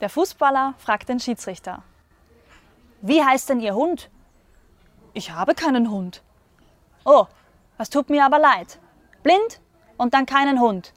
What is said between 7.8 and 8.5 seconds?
tut mir aber